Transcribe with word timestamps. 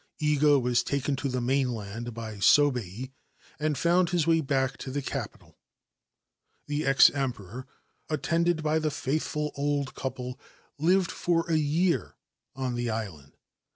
Iga 0.19 0.59
was 0.59 0.81
taken 0.81 1.15
to 1.17 1.29
1 1.29 1.45
mainland 1.45 2.15
by 2.15 2.37
Sobei, 2.39 3.11
and 3.59 3.77
found 3.77 4.09
his 4.09 4.25
way 4.25 4.41
back 4.41 4.75
to 4.77 4.89
the 4.89 5.03
capit 5.03 5.53
The 6.65 6.87
ex 6.87 7.11
Emperor, 7.11 7.67
attended 8.09 8.63
by 8.63 8.79
the 8.79 8.89
faithful 8.89 9.51
old 9.53 9.93
couj 9.93 10.39
lived 10.79 11.11
for 11.11 11.47
a 11.51 11.55
year 11.57 12.15
on 12.55 12.73
the 12.73 12.89
island. 12.89 13.33